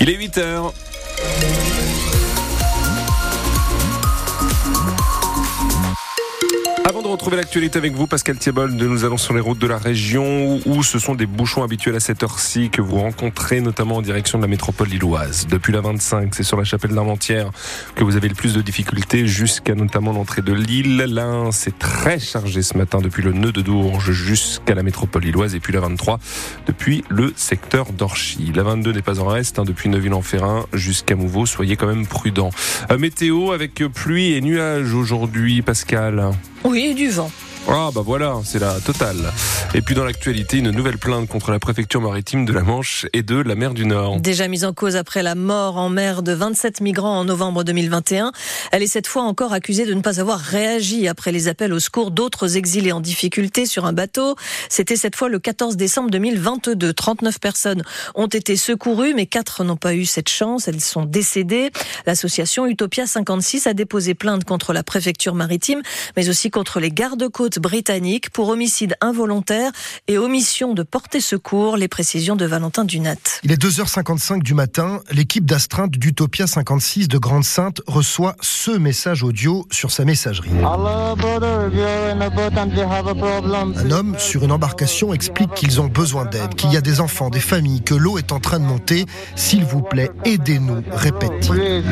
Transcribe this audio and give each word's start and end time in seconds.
Il 0.00 0.08
est 0.08 0.14
8 0.14 0.38
heures. 0.38 0.72
De 7.02 7.08
retrouver 7.08 7.36
l'actualité 7.36 7.78
avec 7.78 7.94
vous, 7.94 8.06
Pascal 8.06 8.36
Thiebold, 8.36 8.80
nous 8.80 9.04
allons 9.04 9.16
sur 9.16 9.34
les 9.34 9.40
routes 9.40 9.58
de 9.58 9.66
la 9.66 9.78
région 9.78 10.60
où 10.66 10.82
ce 10.82 10.98
sont 10.98 11.14
des 11.14 11.26
bouchons 11.26 11.64
habituels 11.64 11.96
à 11.96 12.00
cette 12.00 12.22
heure-ci 12.22 12.70
que 12.70 12.80
vous 12.80 13.00
rencontrez, 13.00 13.60
notamment 13.60 13.96
en 13.96 14.02
direction 14.02 14.38
de 14.38 14.42
la 14.42 14.48
métropole 14.48 14.88
lilloise. 14.88 15.46
Depuis 15.48 15.72
la 15.72 15.80
25, 15.80 16.34
c'est 16.34 16.42
sur 16.44 16.56
la 16.56 16.64
chapelle 16.64 16.92
d'Armentières 16.94 17.50
que 17.96 18.04
vous 18.04 18.16
avez 18.16 18.28
le 18.28 18.34
plus 18.34 18.54
de 18.54 18.62
difficultés, 18.62 19.26
jusqu'à 19.26 19.74
notamment 19.74 20.12
l'entrée 20.12 20.42
de 20.42 20.52
Lille. 20.52 20.98
Là, 20.98 21.48
c'est 21.50 21.78
très 21.78 22.20
chargé 22.20 22.62
ce 22.62 22.76
matin 22.76 23.00
depuis 23.00 23.22
le 23.22 23.32
nœud 23.32 23.52
de 23.52 23.62
Dourges 23.62 24.12
jusqu'à 24.12 24.74
la 24.74 24.82
métropole 24.82 25.22
lilloise. 25.22 25.54
Et 25.54 25.60
puis 25.60 25.72
la 25.72 25.80
23, 25.80 26.20
depuis 26.66 27.04
le 27.08 27.32
secteur 27.36 27.92
d'Orchy. 27.92 28.52
La 28.54 28.62
22 28.62 28.92
n'est 28.92 29.02
pas 29.02 29.18
en 29.18 29.26
reste, 29.26 29.58
hein, 29.58 29.64
depuis 29.64 29.88
Neuville-en-Ferrin 29.88 30.66
jusqu'à 30.72 31.16
Mouveau. 31.16 31.46
Soyez 31.46 31.76
quand 31.76 31.88
même 31.88 32.06
prudents. 32.06 32.50
Euh, 32.90 32.98
météo 32.98 33.50
avec 33.50 33.74
pluie 33.92 34.34
et 34.34 34.40
nuages 34.40 34.94
aujourd'hui, 34.94 35.62
Pascal. 35.62 36.32
Oui, 36.64 36.94
du 36.94 37.10
vent. 37.10 37.30
Ah 37.68 37.90
bah 37.94 38.02
voilà, 38.04 38.40
c'est 38.44 38.58
la 38.58 38.80
totale. 38.80 39.32
Et 39.72 39.82
puis 39.82 39.94
dans 39.94 40.04
l'actualité, 40.04 40.58
une 40.58 40.70
nouvelle 40.70 40.98
plainte 40.98 41.28
contre 41.28 41.52
la 41.52 41.60
préfecture 41.60 42.00
maritime 42.00 42.44
de 42.44 42.52
la 42.52 42.62
Manche 42.62 43.06
et 43.12 43.22
de 43.22 43.36
la 43.36 43.54
mer 43.54 43.72
du 43.72 43.86
Nord. 43.86 44.20
Déjà 44.20 44.48
mise 44.48 44.64
en 44.64 44.72
cause 44.72 44.96
après 44.96 45.22
la 45.22 45.34
mort 45.36 45.76
en 45.78 45.88
mer 45.88 46.22
de 46.22 46.32
27 46.32 46.80
migrants 46.80 47.20
en 47.20 47.24
novembre 47.24 47.62
2021, 47.62 48.32
elle 48.72 48.82
est 48.82 48.88
cette 48.88 49.06
fois 49.06 49.22
encore 49.22 49.52
accusée 49.52 49.86
de 49.86 49.94
ne 49.94 50.00
pas 50.00 50.20
avoir 50.20 50.40
réagi 50.40 51.06
après 51.06 51.30
les 51.30 51.48
appels 51.48 51.72
au 51.72 51.78
secours 51.78 52.10
d'autres 52.10 52.56
exilés 52.56 52.92
en 52.92 53.00
difficulté 53.00 53.64
sur 53.64 53.86
un 53.86 53.92
bateau. 53.92 54.34
C'était 54.68 54.96
cette 54.96 55.14
fois 55.14 55.28
le 55.28 55.38
14 55.38 55.76
décembre 55.76 56.10
2022. 56.10 56.92
39 56.92 57.38
personnes 57.38 57.84
ont 58.16 58.26
été 58.26 58.56
secourues, 58.56 59.14
mais 59.14 59.26
4 59.26 59.64
n'ont 59.64 59.76
pas 59.76 59.94
eu 59.94 60.04
cette 60.04 60.28
chance. 60.28 60.66
Elles 60.66 60.80
sont 60.80 61.04
décédées. 61.04 61.70
L'association 62.06 62.66
Utopia 62.66 63.06
56 63.06 63.68
a 63.68 63.72
déposé 63.72 64.14
plainte 64.14 64.44
contre 64.44 64.72
la 64.72 64.82
préfecture 64.82 65.34
maritime, 65.34 65.80
mais 66.16 66.28
aussi 66.28 66.50
contre 66.50 66.80
les 66.80 66.90
gardes-côtes 66.90 67.51
britannique 67.58 68.30
pour 68.30 68.48
homicide 68.48 68.96
involontaire 69.00 69.70
et 70.08 70.18
omission 70.18 70.74
de 70.74 70.82
porter 70.82 71.20
secours. 71.20 71.76
Les 71.76 71.88
précisions 71.88 72.36
de 72.36 72.44
Valentin 72.44 72.84
Dunat. 72.84 73.16
Il 73.44 73.52
est 73.52 73.62
2h55 73.62 74.42
du 74.42 74.54
matin. 74.54 75.00
L'équipe 75.10 75.44
d'astreinte 75.44 75.92
d'Utopia 75.92 76.46
56 76.46 77.08
de 77.08 77.18
Grande-Sainte 77.18 77.82
reçoit 77.86 78.36
ce 78.40 78.70
message 78.70 79.22
audio 79.22 79.66
sur 79.70 79.90
sa 79.90 80.04
messagerie. 80.04 80.50
Un 83.76 83.90
homme 83.90 84.16
sur 84.18 84.44
une 84.44 84.52
embarcation 84.52 85.12
explique 85.12 85.52
qu'ils 85.54 85.80
ont 85.80 85.88
besoin 85.88 86.24
d'aide, 86.24 86.54
qu'il 86.54 86.72
y 86.72 86.76
a 86.76 86.80
des 86.80 87.00
enfants, 87.00 87.30
des 87.30 87.40
familles, 87.40 87.82
que 87.82 87.94
l'eau 87.94 88.18
est 88.18 88.32
en 88.32 88.40
train 88.40 88.58
de 88.58 88.64
monter. 88.64 89.06
S'il 89.36 89.64
vous 89.64 89.82
plaît, 89.82 90.10
aidez-nous, 90.24 90.82
répète-t-il. 90.90 91.82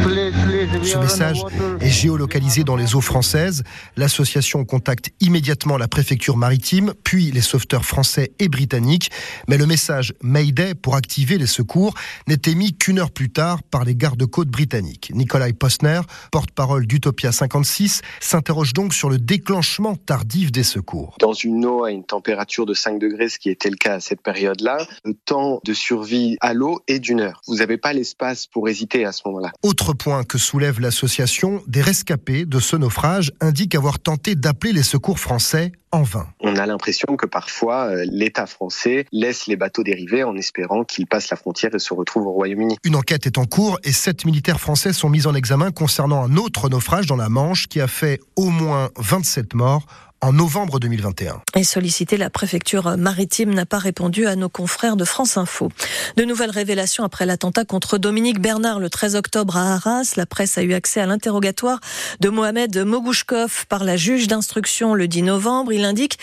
Ce 0.84 0.98
message 0.98 1.42
est 1.80 1.90
géolocalisé 1.90 2.64
dans 2.64 2.76
les 2.76 2.94
eaux 2.94 3.00
françaises. 3.00 3.62
L'association 3.96 4.64
contacte 4.64 5.10
immédiatement 5.20 5.49
la 5.78 5.88
préfecture 5.88 6.36
maritime, 6.36 6.94
puis 7.04 7.30
les 7.30 7.40
sauveteurs 7.40 7.84
français 7.84 8.32
et 8.38 8.48
britanniques. 8.48 9.10
Mais 9.48 9.58
le 9.58 9.66
message 9.66 10.14
Mayday 10.22 10.74
pour 10.74 10.96
activer 10.96 11.38
les 11.38 11.46
secours 11.46 11.94
n'est 12.28 12.40
émis 12.46 12.76
qu'une 12.76 12.98
heure 12.98 13.10
plus 13.10 13.30
tard 13.30 13.62
par 13.62 13.84
les 13.84 13.94
gardes-côtes 13.94 14.48
britanniques. 14.48 15.10
Nikolai 15.14 15.52
Postner, 15.52 16.00
porte-parole 16.30 16.86
d'Utopia 16.86 17.32
56, 17.32 18.02
s'interroge 18.20 18.72
donc 18.72 18.94
sur 18.94 19.10
le 19.10 19.18
déclenchement 19.18 19.96
tardif 19.96 20.52
des 20.52 20.62
secours. 20.62 21.16
Dans 21.18 21.32
une 21.32 21.64
eau 21.66 21.84
à 21.84 21.90
une 21.90 22.04
température 22.04 22.66
de 22.66 22.74
5 22.74 22.98
degrés, 22.98 23.28
ce 23.28 23.38
qui 23.38 23.50
était 23.50 23.70
le 23.70 23.76
cas 23.76 23.94
à 23.94 24.00
cette 24.00 24.22
période-là, 24.22 24.86
le 25.04 25.14
temps 25.14 25.60
de 25.64 25.72
survie 25.72 26.36
à 26.40 26.54
l'eau 26.54 26.80
est 26.86 27.00
d'une 27.00 27.20
heure. 27.20 27.42
Vous 27.48 27.56
n'avez 27.56 27.76
pas 27.76 27.92
l'espace 27.92 28.46
pour 28.46 28.68
hésiter 28.68 29.04
à 29.04 29.12
ce 29.12 29.22
moment-là. 29.26 29.52
Autre 29.62 29.92
point 29.94 30.24
que 30.24 30.38
soulève 30.38 30.80
l'association, 30.80 31.62
des 31.66 31.82
rescapés 31.82 32.44
de 32.44 32.60
ce 32.60 32.76
naufrage 32.76 33.32
indiquent 33.40 33.74
avoir 33.74 33.98
tenté 33.98 34.34
d'appeler 34.34 34.72
les 34.72 34.82
secours 34.82 35.18
français 35.18 35.39
Français 35.40 35.72
en 35.92 36.02
vain. 36.02 36.26
On 36.40 36.56
a 36.56 36.66
l'impression 36.66 37.16
que 37.16 37.26
parfois 37.26 37.86
euh, 37.86 38.04
l'État 38.10 38.46
français 38.46 39.06
laisse 39.12 39.46
les 39.46 39.56
bateaux 39.56 39.82
dériver 39.82 40.22
en 40.22 40.36
espérant 40.36 40.84
qu'ils 40.84 41.06
passent 41.06 41.30
la 41.30 41.36
frontière 41.36 41.74
et 41.74 41.78
se 41.78 41.92
retrouvent 41.94 42.26
au 42.26 42.32
Royaume-Uni. 42.32 42.76
Une 42.84 42.96
enquête 42.96 43.26
est 43.26 43.38
en 43.38 43.44
cours 43.44 43.78
et 43.84 43.92
sept 43.92 44.24
militaires 44.24 44.60
français 44.60 44.92
sont 44.92 45.08
mis 45.08 45.26
en 45.26 45.34
examen 45.34 45.70
concernant 45.70 46.22
un 46.24 46.36
autre 46.36 46.68
naufrage 46.68 47.06
dans 47.06 47.16
la 47.16 47.28
Manche 47.28 47.66
qui 47.66 47.80
a 47.80 47.88
fait 47.88 48.20
au 48.36 48.50
moins 48.50 48.90
27 48.96 49.54
morts 49.54 49.86
en 50.22 50.32
novembre 50.32 50.78
2021. 50.80 51.42
Et 51.56 51.64
sollicité, 51.64 52.16
la 52.16 52.30
préfecture 52.30 52.96
maritime 52.96 53.54
n'a 53.54 53.64
pas 53.64 53.78
répondu 53.78 54.26
à 54.26 54.36
nos 54.36 54.48
confrères 54.48 54.96
de 54.96 55.04
France 55.04 55.36
Info. 55.36 55.70
De 56.16 56.24
nouvelles 56.24 56.50
révélations 56.50 57.04
après 57.04 57.24
l'attentat 57.24 57.64
contre 57.64 57.96
Dominique 57.96 58.40
Bernard 58.40 58.80
le 58.80 58.90
13 58.90 59.16
octobre 59.16 59.56
à 59.56 59.74
Arras. 59.74 60.14
La 60.16 60.26
presse 60.26 60.58
a 60.58 60.62
eu 60.62 60.74
accès 60.74 61.00
à 61.00 61.06
l'interrogatoire 61.06 61.80
de 62.20 62.28
Mohamed 62.28 62.76
Mogouchkov 62.76 63.66
par 63.68 63.84
la 63.84 63.96
juge 63.96 64.28
d'instruction 64.28 64.94
le 64.94 65.08
10 65.08 65.22
novembre. 65.22 65.72
Il 65.72 65.79
indique 65.84 66.18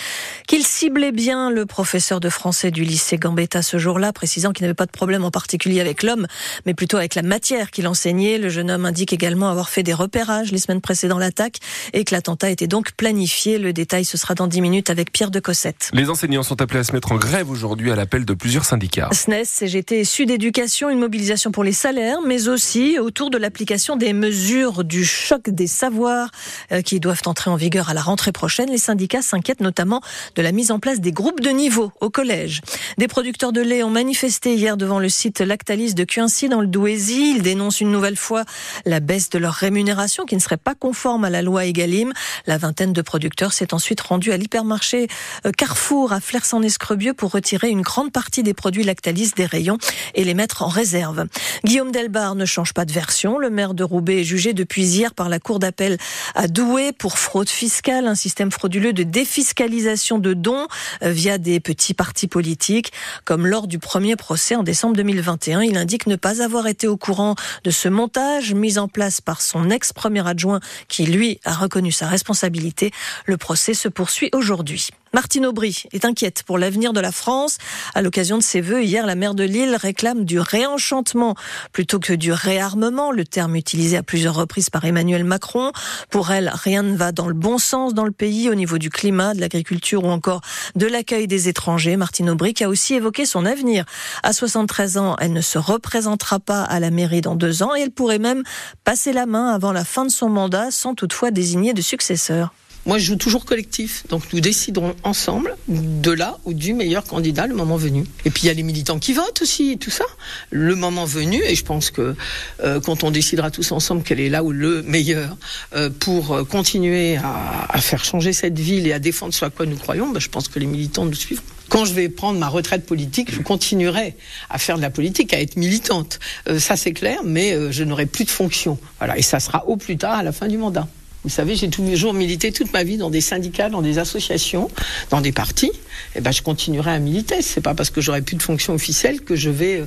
qu'il 0.47 0.63
ciblait 0.63 1.12
bien 1.12 1.50
le 1.50 1.66
professeur 1.66 2.19
de 2.19 2.29
français 2.29 2.72
du 2.72 2.84
lycée 2.84 3.18
Gambetta 3.18 3.62
ce 3.62 3.78
jour-là, 3.78 4.13
précisant 4.13 4.51
qu'il 4.51 4.63
n'avait 4.63 4.73
pas 4.73 4.85
de 4.85 4.91
problème 4.91 5.23
en 5.23 5.31
particulier 5.31 5.79
avec 5.79 6.03
l'homme, 6.03 6.28
mais 6.66 6.73
plutôt 6.73 6.97
avec 6.97 7.16
la 7.16 7.22
matière 7.23 7.72
qu'il 7.72 7.88
enseignait. 7.88 8.38
Le 8.38 8.50
jeune 8.50 8.69
homme 8.69 8.85
indique 8.85 9.13
également 9.13 9.50
avoir 9.50 9.69
fait 9.69 9.84
des 9.84 9.94
repérages 9.94 10.51
les 10.51 10.59
semaines 10.59 10.81
précédant 10.81 11.18
l'attaque 11.18 11.57
et 11.94 12.03
que 12.03 12.13
l'attentat 12.13 12.50
était 12.50 12.68
donc 12.68 12.91
planifié. 12.91 13.57
Le 13.57 13.73
ce 14.03 14.18
sera 14.18 14.35
dans 14.35 14.47
10 14.47 14.62
minutes 14.62 14.90
avec 14.90 15.12
Pierre 15.12 15.31
de 15.31 15.40
Cossette. 15.40 15.89
Les 15.94 16.09
enseignants 16.09 16.44
sont 16.44 16.62
appelés 16.62 16.79
à 16.79 16.84
se 16.84 16.91
mettre 16.94 17.12
en 17.12 17.16
grève 17.16 17.50
aujourd'hui 17.50 17.91
à 17.91 17.95
l'appel 17.95 18.25
de 18.25 18.34
plusieurs 18.34 18.66
syndicats. 18.66 19.09
SNES, 19.12 19.45
CGT 19.45 20.00
et 20.00 20.03
Sud 20.03 20.31
Éducation, 20.31 20.89
une 20.89 21.00
mobilisation 21.00 21.51
pour 21.51 21.63
les 21.63 21.72
salaires, 21.72 22.19
mais 22.25 22.47
aussi 22.47 23.00
autour 23.00 23.29
de 23.29 23.38
l'application 23.38 23.95
des 23.95 24.13
mesures 24.13 24.84
du 24.84 25.06
choc 25.06 25.50
des 25.50 25.68
savoirs 25.68 26.31
euh, 26.72 26.81
qui 26.81 27.00
doivent 27.00 27.22
entrer 27.25 27.50
en 27.50 27.56
vigueur 27.56 27.89
à 27.89 27.94
la 27.94 28.01
rentrée 28.01 28.31
prochaine. 28.31 28.69
Les 28.69 28.78
syndicats 28.78 29.22
s'inquiètent 29.22 29.47
notamment 29.59 30.02
de 30.35 30.41
la 30.41 30.52
mise 30.52 30.72
en 30.72 30.80
place 30.80 31.00
des 31.00 31.12
groupes 31.12 31.41
de 31.41 31.50
niveau 31.50 31.91
au 32.02 32.09
collège. 32.09 32.62
Des 32.97 33.08
producteurs 33.08 33.52
de 33.52 33.62
lait 33.62 33.84
ont 33.84 33.90
manifesté 33.90 34.56
hier 34.56 34.78
devant 34.78 35.00
le 35.00 35.09
site 35.09 35.41
Lactalis 35.41 35.94
de 35.94 36.03
Cuincy 36.03 36.50
dans 36.50 36.62
le 36.62 36.68
Douaisis. 36.68 37.35
Ils 37.35 37.41
dénoncent 37.41 37.81
une 37.81 37.91
nouvelle 37.91 38.18
fois 38.18 38.44
la 38.86 39.00
baisse 39.00 39.30
de 39.30 39.40
leur 39.40 39.53
rémunération 39.53 40.25
qui 40.25 40.36
ne 40.36 40.41
serait 40.41 40.57
pas 40.57 40.75
conforme 40.75 41.24
à 41.25 41.30
la 41.30 41.41
loi 41.41 41.66
Egalim. 41.66 42.13
La 42.46 42.57
vingtaine 42.57 42.94
de 42.94 43.02
producteurs 43.02 43.53
s'est 43.53 43.74
ensuite 43.74 44.02
rendu 44.02 44.31
à 44.31 44.38
l'hypermarché 44.38 45.07
euh, 45.46 45.52
Carrefour 45.52 46.13
à 46.13 46.19
Flers-en-Escrebieux 46.19 47.13
pour 47.13 47.31
retirer 47.31 47.69
une 47.69 47.81
grande 47.81 48.12
partie 48.12 48.44
des 48.44 48.53
produits 48.53 48.84
Lactalis 48.84 49.31
des 49.36 49.46
rayons 49.46 49.78
et 50.16 50.24
les 50.24 50.34
mettre 50.34 50.63
en 50.63 50.68
réserve. 50.68 51.25
Guillaume 51.63 51.91
Delbar 51.91 52.36
ne 52.36 52.46
change 52.46 52.74
pas 52.74 52.86
de 52.86 52.91
version. 52.91 53.38
Le 53.38 53.50
maire 53.50 53.74
de 53.74 53.84
Roubaix 53.84 54.22
est 54.22 54.24
jugé 54.24 54.53
depuis 54.53 54.84
hier 54.84 55.13
par 55.13 55.30
la 55.30 55.40
cour 55.40 55.59
d'appel 55.59 55.97
à 56.36 56.47
Douai 56.47 56.91
pour 56.91 57.18
fraude 57.18 57.50
fiscale, 57.50 58.07
un 58.07 58.16
système 58.16 58.52
frauduleux 58.52 58.94
de 58.94 59.03
défiscalisation 59.38 60.18
de 60.18 60.34
dons 60.34 60.68
euh, 61.03 61.12
via 61.12 61.38
des 61.38 61.59
petits 61.59 61.94
partis 61.94 62.28
politiques. 62.28 62.92
Comme 63.24 63.46
lors 63.46 63.68
du 63.68 63.78
premier 63.78 64.16
procès 64.16 64.56
en 64.56 64.64
décembre 64.64 64.96
2021, 64.96 65.62
il 65.62 65.78
indique 65.78 66.08
ne 66.08 66.16
pas 66.16 66.42
avoir 66.42 66.66
été 66.66 66.88
au 66.88 66.98
courant 66.98 67.36
de 67.64 67.70
ce 67.70 67.88
montage 67.88 68.56
mis 68.56 68.80
en 68.80 68.88
place 68.88 69.22
par 69.22 69.42
son 69.42 69.70
ex-premier 69.70 70.28
adjoint 70.28 70.59
qui, 70.88 71.06
lui, 71.06 71.40
a 71.44 71.53
reconnu 71.53 71.92
sa 71.92 72.08
responsabilité. 72.08 72.92
Le 73.25 73.38
procès 73.38 73.75
se 73.75 73.88
poursuit 73.88 74.31
aujourd'hui. 74.34 74.90
Martine 75.13 75.45
Aubry 75.45 75.84
est 75.94 76.06
inquiète 76.06 76.44
pour 76.45 76.57
l'avenir 76.57 76.94
de 76.94 77.00
la 77.00 77.12
France. 77.12 77.57
À 77.95 78.01
l'occasion 78.01 78.38
de 78.38 78.44
ses 78.44 78.62
vœux, 78.62 78.84
hier, 78.84 79.06
la 79.06 79.16
maire 79.16 79.35
de 79.35 79.44
Lille 79.44 79.75
réclame 79.75 80.25
du 80.25 80.40
réenchantement 80.40 81.35
plutôt 81.72 82.00
que 82.00 82.13
du 82.13 82.31
réarmement, 82.31 83.12
le 83.12 83.25
terme 83.25 83.56
utilisé 83.56 83.97
à 83.97 84.03
plusieurs 84.03 84.35
reprises 84.35 84.69
par 84.69 84.85
Emmanuel 84.85 85.23
Macron. 85.23 85.72
Pour 86.09 86.31
elle, 86.31 86.51
rien 86.53 86.84
ne 86.84 86.95
va 86.95 87.12
dans 87.12 87.28
le 87.28 87.34
bon 87.34 87.57
sens 87.57 87.94
dans 87.94 88.06
le 88.06 88.12
pays 88.12 88.50
au 88.50 88.56
niveau 88.56 88.78
du 88.78 88.90
climat, 88.90 89.34
de 89.34 89.40
l'agriculture 89.40 90.03
ou 90.03 90.09
encore 90.09 90.41
de 90.75 90.85
l'accueil 90.85 91.28
des 91.28 91.47
étrangers. 91.47 91.95
Martine 91.95 92.29
Aubry 92.29 92.53
a 92.62 92.68
aussi 92.68 92.95
évoqué 92.95 93.25
son 93.25 93.45
avenir. 93.45 93.85
À 94.24 94.34
73 94.34 94.97
ans, 94.97 95.16
elle 95.19 95.34
ne 95.34 95.41
se 95.41 95.57
représentera 95.57 96.39
pas 96.39 96.63
à 96.63 96.79
la 96.79 96.91
mairie 96.91 97.22
dans 97.22 97.35
deux 97.35 97.63
ans 97.63 97.75
et 97.75 97.81
elle 97.81 97.92
pourrait 97.92 98.19
même 98.19 98.44
passer 98.83 99.13
la 99.13 99.25
main 99.25 99.53
avant 99.53 99.71
la 99.71 99.86
fin 99.86 100.06
de 100.06 100.12
son 100.12 100.30
mandat 100.30 100.71
sans 100.71 100.95
toutefois 100.95 101.31
désigner 101.31 101.74
de 101.74 101.81
successeur. 101.81 102.53
Moi, 102.88 103.00
je 103.00 103.04
joue 103.04 103.18
toujours 103.18 103.44
collectif, 103.44 104.06
donc 104.07 104.24
nous 104.31 104.39
déciderons 104.39 104.95
ensemble 105.04 105.57
de 105.68 106.10
là 106.10 106.38
ou 106.45 106.54
du 106.54 106.74
meilleur 106.74 107.04
candidat 107.04 107.45
le 107.45 107.54
moment 107.54 107.75
venu. 107.75 108.06
Et 108.24 108.30
puis 108.30 108.44
il 108.44 108.48
y 108.48 108.50
a 108.50 108.54
les 108.54 108.63
militants 108.63 108.98
qui 108.98 109.12
votent 109.12 109.42
aussi, 109.42 109.78
tout 109.78 109.89
ça. 109.89 110.06
Le 110.51 110.74
moment 110.74 111.04
venu, 111.04 111.44
et 111.44 111.54
je 111.54 111.66
pense 111.66 111.92
que 111.92 112.16
euh, 112.63 112.80
quand 112.80 113.04
on 113.04 113.12
décidera 113.12 113.51
tous 113.51 113.74
ensemble 113.74 114.04
quel 114.06 114.22
est 114.22 114.30
là 114.30 114.42
où 114.42 114.54
le 114.54 114.84
meilleur 114.84 115.36
euh, 115.75 115.89
pour 115.89 116.48
continuer 116.48 117.18
à, 117.18 117.78
faire 117.81 118.06
changer 118.06 118.31
cette 118.31 118.57
ville 118.57 118.88
et 118.88 118.94
à 118.94 119.00
défendre 119.00 119.34
ce 119.34 119.44
à 119.44 119.50
quoi 119.50 119.66
nous 119.66 119.75
croyons, 119.75 120.07
ben, 120.07 120.22
je 120.22 120.30
pense 120.30 120.48
que 120.48 120.57
les 120.57 120.66
militants 120.66 121.04
nous 121.04 121.13
suivront. 121.13 121.44
Quand 121.68 121.84
je 121.84 121.94
vais 121.94 122.07
prendre 122.07 122.39
ma 122.39 122.48
retraite 122.48 122.86
politique, 122.86 123.34
je 123.34 123.42
continuerai 123.42 124.16
à 124.50 124.60
faire 124.60 124.78
de 124.78 124.81
la 124.81 124.92
politique, 124.92 125.34
à 125.34 125.42
être 125.42 125.57
militante. 125.57 126.19
Euh, 126.48 126.57
ça 126.57 126.78
c'est 126.78 126.94
clair, 126.94 127.19
mais 127.25 127.69
je 127.69 127.84
n'aurai 127.84 128.06
plus 128.06 128.24
de 128.24 128.30
fonction. 128.30 128.80
Voilà, 129.00 129.18
et 129.18 129.24
ça 129.24 129.42
sera 129.42 129.68
au 129.68 129.75
plus 129.75 129.98
tard 129.98 130.18
à 130.18 130.24
la 130.24 130.31
fin 130.31 130.48
du 130.48 130.57
mandat. 130.57 130.88
Vous 131.27 131.33
savez, 131.33 131.57
j'ai 131.57 131.69
toujours 131.69 132.13
milité 132.13 132.53
toute 132.53 132.71
ma 132.71 132.85
vie 132.85 132.95
dans 132.95 133.09
des 133.09 133.19
syndicats, 133.19 133.68
dans 133.68 133.81
des 133.81 134.00
associations, 134.00 134.71
dans 135.09 135.19
des 135.19 135.33
partis. 135.33 135.71
Et 136.15 136.19
eh 136.19 136.21
ben, 136.21 136.31
je 136.31 136.41
continuerai 136.41 136.91
à 136.91 137.00
militer. 137.00 137.41
C'est 137.41 137.59
pas 137.59 137.74
parce 137.74 137.89
que 137.89 138.00
j'aurai 138.00 138.21
plus 138.21 138.38
de 138.38 138.41
fonction 138.41 138.74
officielle 138.74 139.21
que 139.21 139.35
je 139.35 139.50
vais 139.50 139.83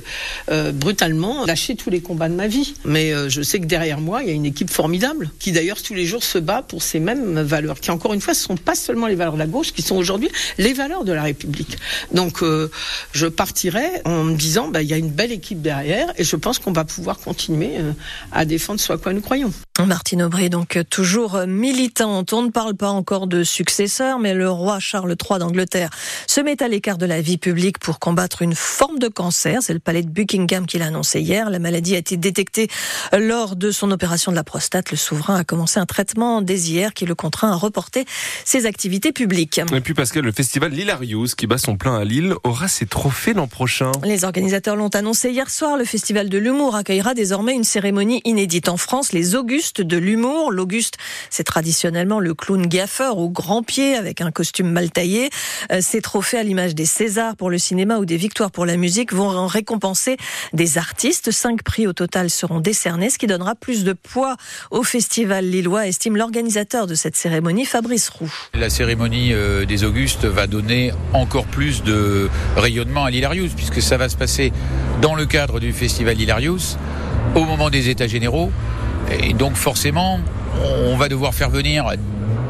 euh, 0.51 0.71
brutalement 0.71 1.43
lâcher 1.45 1.75
tous 1.75 1.89
les 1.89 1.99
combats 1.99 2.29
de 2.29 2.35
ma 2.35 2.47
vie. 2.47 2.75
Mais 2.85 3.11
euh, 3.11 3.27
je 3.27 3.41
sais 3.41 3.59
que 3.59 3.65
derrière 3.65 3.99
moi, 3.99 4.21
il 4.21 4.29
y 4.29 4.31
a 4.31 4.35
une 4.35 4.45
équipe 4.45 4.69
formidable 4.69 5.31
qui 5.39 5.51
d'ailleurs 5.51 5.81
tous 5.81 5.95
les 5.95 6.05
jours 6.05 6.23
se 6.23 6.37
bat 6.37 6.61
pour 6.61 6.83
ces 6.83 6.99
mêmes 6.99 7.41
valeurs, 7.41 7.79
qui 7.79 7.89
encore 7.89 8.13
une 8.13 8.21
fois, 8.21 8.35
ce 8.35 8.43
sont 8.43 8.55
pas 8.55 8.75
seulement 8.75 9.07
les 9.07 9.15
valeurs 9.15 9.33
de 9.33 9.39
la 9.39 9.47
gauche, 9.47 9.73
qui 9.73 9.81
sont 9.81 9.95
aujourd'hui 9.95 10.29
les 10.59 10.73
valeurs 10.73 11.05
de 11.05 11.11
la 11.11 11.23
République. 11.23 11.77
Donc, 12.13 12.43
euh, 12.43 12.69
je 13.13 13.25
partirai 13.25 13.89
en 14.05 14.25
me 14.25 14.35
disant, 14.35 14.67
bah, 14.67 14.83
il 14.83 14.89
y 14.89 14.93
a 14.93 14.97
une 14.97 15.09
belle 15.09 15.31
équipe 15.31 15.63
derrière, 15.63 16.13
et 16.17 16.23
je 16.23 16.35
pense 16.35 16.59
qu'on 16.59 16.71
va 16.71 16.85
pouvoir 16.85 17.17
continuer 17.17 17.71
à 18.31 18.45
défendre 18.45 18.79
ce 18.79 18.93
à 18.93 18.97
quoi 18.97 19.13
nous 19.13 19.21
croyons. 19.21 19.51
Martine 19.85 20.23
Aubry, 20.23 20.49
donc 20.49 20.79
toujours 20.89 21.41
militante. 21.47 22.33
On 22.33 22.43
ne 22.43 22.49
parle 22.49 22.75
pas 22.75 22.89
encore 22.89 23.27
de 23.27 23.43
successeur, 23.43 24.19
mais 24.19 24.33
le 24.33 24.49
roi 24.49 24.79
Charles 24.79 25.15
III 25.15 25.39
d'Angleterre 25.39 25.89
se 26.27 26.41
met 26.41 26.61
à 26.61 26.67
l'écart 26.67 26.97
de 26.97 27.05
la 27.05 27.21
vie 27.21 27.37
publique 27.37 27.79
pour 27.79 27.99
combattre 27.99 28.41
une 28.41 28.55
forme 28.55 28.99
de 28.99 29.07
cancer. 29.07 29.59
C'est 29.61 29.73
le 29.73 29.79
palais 29.79 30.03
de 30.03 30.09
Buckingham 30.09 30.65
qui 30.65 30.77
l'a 30.77 30.87
annoncé 30.87 31.21
hier. 31.21 31.49
La 31.49 31.59
maladie 31.59 31.95
a 31.95 31.99
été 31.99 32.17
détectée 32.17 32.67
lors 33.17 33.55
de 33.55 33.71
son 33.71 33.91
opération 33.91 34.31
de 34.31 34.35
la 34.35 34.43
prostate. 34.43 34.91
Le 34.91 34.97
souverain 34.97 35.35
a 35.35 35.43
commencé 35.43 35.79
un 35.79 35.85
traitement 35.85 36.41
dès 36.41 36.59
hier 36.59 36.93
qui 36.93 37.05
le 37.05 37.15
contraint 37.15 37.51
à 37.51 37.55
reporter 37.55 38.05
ses 38.45 38.65
activités 38.65 39.11
publiques. 39.11 39.61
Et 39.73 39.81
puis 39.81 39.93
Pascal, 39.93 40.23
le 40.23 40.31
festival 40.31 40.71
Lilarius 40.71 41.35
qui 41.35 41.47
bat 41.47 41.57
son 41.57 41.77
plein 41.77 41.95
à 41.95 42.03
Lille 42.03 42.33
aura 42.43 42.67
ses 42.67 42.85
trophées 42.85 43.33
l'an 43.33 43.47
prochain. 43.47 43.91
Les 44.03 44.23
organisateurs 44.23 44.75
l'ont 44.75 44.89
annoncé 44.89 45.31
hier 45.31 45.49
soir. 45.49 45.77
Le 45.77 45.85
festival 45.85 46.29
de 46.29 46.37
l'humour 46.37 46.75
accueillera 46.75 47.13
désormais 47.13 47.53
une 47.53 47.63
cérémonie 47.63 48.21
inédite 48.25 48.69
en 48.69 48.77
France, 48.77 49.13
les 49.13 49.35
Augustes 49.35 49.70
de 49.79 49.95
l'humour. 49.95 50.51
L'Auguste, 50.51 50.97
c'est 51.29 51.45
traditionnellement 51.45 52.19
le 52.19 52.33
clown 52.33 52.67
gaffeur 52.67 53.17
au 53.17 53.29
grand 53.29 53.63
pied 53.63 53.95
avec 53.95 54.19
un 54.19 54.31
costume 54.31 54.69
mal 54.69 54.91
taillé. 54.91 55.29
Euh, 55.71 55.79
ces 55.81 56.01
trophées 56.01 56.37
à 56.39 56.43
l'image 56.43 56.75
des 56.75 56.85
Césars 56.85 57.37
pour 57.37 57.49
le 57.49 57.57
cinéma 57.57 57.97
ou 57.97 58.05
des 58.05 58.17
victoires 58.17 58.51
pour 58.51 58.65
la 58.65 58.75
musique 58.75 59.13
vont 59.13 59.47
récompenser 59.47 60.17
des 60.51 60.77
artistes. 60.77 61.31
Cinq 61.31 61.63
prix 61.63 61.87
au 61.87 61.93
total 61.93 62.29
seront 62.29 62.59
décernés, 62.59 63.09
ce 63.09 63.17
qui 63.17 63.27
donnera 63.27 63.55
plus 63.55 63.83
de 63.83 63.93
poids 63.93 64.35
au 64.71 64.83
festival 64.83 65.45
lillois, 65.45 65.87
estime 65.87 66.17
l'organisateur 66.17 66.87
de 66.87 66.95
cette 66.95 67.15
cérémonie, 67.15 67.65
Fabrice 67.65 68.09
Roux. 68.09 68.31
La 68.53 68.69
cérémonie 68.69 69.33
euh, 69.33 69.65
des 69.65 69.83
Augustes 69.83 70.25
va 70.25 70.47
donner 70.47 70.91
encore 71.13 71.45
plus 71.45 71.83
de 71.83 72.29
rayonnement 72.57 73.05
à 73.05 73.11
l'Hilarius, 73.11 73.53
puisque 73.53 73.81
ça 73.81 73.97
va 73.97 74.09
se 74.09 74.17
passer 74.17 74.51
dans 75.01 75.15
le 75.15 75.25
cadre 75.25 75.59
du 75.59 75.73
festival 75.73 76.19
Hilarius, 76.19 76.77
au 77.35 77.45
moment 77.45 77.69
des 77.69 77.89
États 77.89 78.07
généraux. 78.07 78.51
Et 79.19 79.33
donc 79.33 79.55
forcément, 79.55 80.19
on 80.85 80.95
va 80.95 81.09
devoir 81.09 81.33
faire 81.33 81.49
venir 81.49 81.85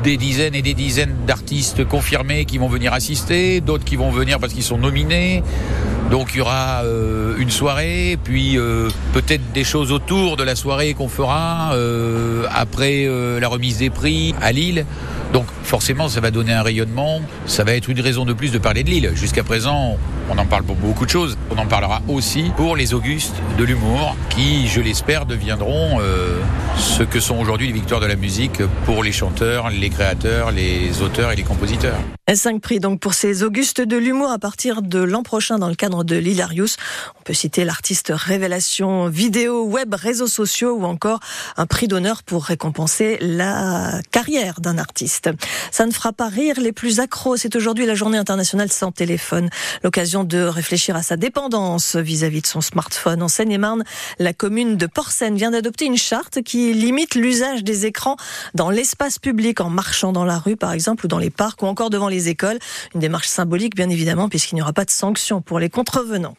des 0.03 0.17
dizaines 0.17 0.55
et 0.55 0.61
des 0.61 0.73
dizaines 0.73 1.15
d'artistes 1.27 1.85
confirmés 1.85 2.45
qui 2.45 2.57
vont 2.57 2.67
venir 2.67 2.93
assister, 2.93 3.61
d'autres 3.61 3.83
qui 3.83 3.95
vont 3.95 4.09
venir 4.09 4.39
parce 4.39 4.53
qu'ils 4.53 4.63
sont 4.63 4.77
nominés. 4.77 5.43
Donc 6.09 6.31
il 6.33 6.39
y 6.39 6.41
aura 6.41 6.81
euh, 6.83 7.35
une 7.37 7.51
soirée, 7.51 8.17
puis 8.21 8.57
euh, 8.57 8.89
peut-être 9.13 9.53
des 9.53 9.63
choses 9.63 9.91
autour 9.91 10.35
de 10.35 10.43
la 10.43 10.55
soirée 10.55 10.93
qu'on 10.93 11.07
fera 11.07 11.73
euh, 11.73 12.45
après 12.53 13.07
la 13.39 13.47
remise 13.47 13.77
des 13.77 13.89
prix 13.89 14.35
à 14.41 14.51
Lille. 14.51 14.85
Forcément, 15.71 16.09
ça 16.09 16.19
va 16.19 16.31
donner 16.31 16.51
un 16.51 16.63
rayonnement, 16.63 17.21
ça 17.45 17.63
va 17.63 17.73
être 17.75 17.87
une 17.87 18.01
raison 18.01 18.25
de 18.25 18.33
plus 18.33 18.51
de 18.51 18.57
parler 18.57 18.83
de 18.83 18.89
Lille. 18.89 19.11
Jusqu'à 19.15 19.41
présent, 19.41 19.97
on 20.29 20.37
en 20.37 20.45
parle 20.45 20.63
pour 20.63 20.75
beaucoup 20.75 21.05
de 21.05 21.09
choses. 21.09 21.37
On 21.49 21.57
en 21.57 21.65
parlera 21.65 22.01
aussi 22.09 22.51
pour 22.57 22.75
les 22.75 22.93
Augustes 22.93 23.35
de 23.57 23.63
l'humour, 23.63 24.17
qui, 24.29 24.67
je 24.67 24.81
l'espère, 24.81 25.25
deviendront 25.25 26.01
euh, 26.01 26.41
ce 26.77 27.03
que 27.03 27.21
sont 27.21 27.37
aujourd'hui 27.39 27.67
les 27.67 27.73
victoires 27.73 28.01
de 28.01 28.05
la 28.05 28.17
musique 28.17 28.61
pour 28.83 29.01
les 29.01 29.13
chanteurs, 29.13 29.69
les 29.69 29.89
créateurs, 29.89 30.51
les 30.51 31.01
auteurs 31.01 31.31
et 31.31 31.37
les 31.37 31.43
compositeurs. 31.43 31.99
Cinq 32.33 32.61
prix 32.61 32.79
donc 32.79 33.01
pour 33.01 33.13
ces 33.13 33.43
Augustes 33.43 33.81
de 33.81 33.97
l'humour 33.97 34.31
à 34.31 34.39
partir 34.39 34.81
de 34.81 34.99
l'an 34.99 35.21
prochain 35.21 35.59
dans 35.59 35.67
le 35.67 35.75
cadre 35.75 36.05
de 36.05 36.15
l'Hilarius. 36.15 36.77
On 37.19 37.23
peut 37.23 37.33
citer 37.33 37.65
l'artiste 37.65 38.13
révélation 38.15 39.09
vidéo, 39.09 39.65
web, 39.65 39.93
réseaux 39.93 40.27
sociaux 40.27 40.77
ou 40.79 40.85
encore 40.85 41.19
un 41.57 41.65
prix 41.65 41.89
d'honneur 41.89 42.23
pour 42.23 42.45
récompenser 42.45 43.17
la 43.19 43.99
carrière 44.11 44.61
d'un 44.61 44.77
artiste. 44.77 45.29
Ça 45.69 45.85
ne 45.85 45.91
fera 45.91 46.13
pas 46.13 46.27
rire 46.27 46.55
les 46.59 46.71
plus 46.71 46.99
accros. 46.99 47.37
C'est 47.37 47.55
aujourd'hui 47.55 47.85
la 47.85 47.95
journée 47.95 48.17
internationale 48.17 48.71
sans 48.71 48.91
téléphone. 48.91 49.49
L'occasion 49.83 50.23
de 50.23 50.39
réfléchir 50.39 50.95
à 50.95 51.03
sa 51.03 51.17
dépendance 51.17 51.95
vis-à-vis 51.95 52.41
de 52.41 52.47
son 52.47 52.61
smartphone. 52.61 53.21
En 53.21 53.27
Seine-et-Marne, 53.27 53.83
la 54.19 54.33
commune 54.33 54.77
de 54.77 54.85
Porcène 54.87 55.35
vient 55.35 55.51
d'adopter 55.51 55.85
une 55.85 55.97
charte 55.97 56.41
qui 56.41 56.73
limite 56.73 57.15
l'usage 57.15 57.63
des 57.63 57.85
écrans 57.85 58.17
dans 58.53 58.69
l'espace 58.69 59.19
public 59.19 59.61
en 59.61 59.69
marchant 59.69 60.11
dans 60.11 60.25
la 60.25 60.39
rue 60.39 60.55
par 60.55 60.71
exemple 60.73 61.05
ou 61.05 61.07
dans 61.07 61.19
les 61.19 61.29
parcs 61.29 61.61
ou 61.61 61.65
encore 61.65 61.89
devant 61.89 62.09
les 62.09 62.29
écoles. 62.29 62.59
Une 62.93 63.01
démarche 63.01 63.27
symbolique, 63.27 63.75
bien 63.75 63.89
évidemment, 63.89 64.29
puisqu'il 64.29 64.55
n'y 64.55 64.61
aura 64.61 64.73
pas 64.73 64.85
de 64.85 64.91
sanctions 64.91 65.41
pour 65.41 65.59
les 65.59 65.69
contrevenants. 65.69 66.35